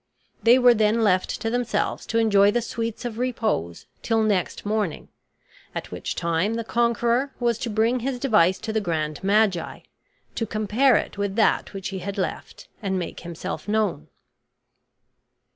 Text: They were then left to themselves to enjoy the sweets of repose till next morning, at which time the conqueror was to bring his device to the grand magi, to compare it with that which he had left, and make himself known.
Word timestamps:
They 0.41 0.57
were 0.57 0.73
then 0.73 1.03
left 1.03 1.39
to 1.41 1.51
themselves 1.51 2.07
to 2.07 2.17
enjoy 2.17 2.49
the 2.49 2.63
sweets 2.63 3.05
of 3.05 3.19
repose 3.19 3.85
till 4.01 4.23
next 4.23 4.65
morning, 4.65 5.09
at 5.75 5.91
which 5.91 6.15
time 6.15 6.55
the 6.55 6.63
conqueror 6.63 7.33
was 7.39 7.59
to 7.59 7.69
bring 7.69 7.99
his 7.99 8.17
device 8.17 8.57
to 8.61 8.73
the 8.73 8.81
grand 8.81 9.23
magi, 9.23 9.81
to 10.33 10.45
compare 10.47 10.95
it 10.95 11.19
with 11.19 11.35
that 11.35 11.73
which 11.73 11.89
he 11.89 11.99
had 11.99 12.17
left, 12.17 12.67
and 12.81 12.97
make 12.97 13.19
himself 13.19 13.67
known. 13.67 14.07